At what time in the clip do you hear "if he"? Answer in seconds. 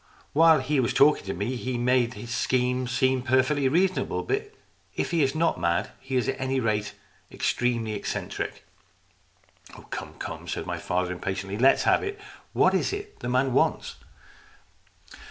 4.95-5.21